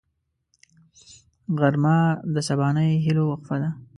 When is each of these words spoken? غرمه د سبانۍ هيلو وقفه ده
غرمه 1.59 1.97
د 2.33 2.35
سبانۍ 2.47 2.91
هيلو 3.05 3.23
وقفه 3.31 3.55
ده 3.61 3.69